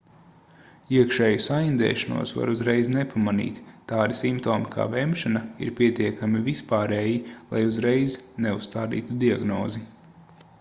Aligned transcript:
iekšēju 0.99 1.41
saindēšanos 1.47 2.31
var 2.37 2.51
uzreiz 2.53 2.89
nepamanīt 2.95 3.59
tādi 3.91 4.17
simptomi 4.21 4.71
kā 4.77 4.87
vemšana 4.95 5.43
ir 5.67 5.75
pietiekami 5.81 6.43
vispārēji 6.49 7.21
lai 7.53 7.63
uzreiz 7.73 8.19
neuzstādītu 8.49 9.21
diagnozi 9.27 9.85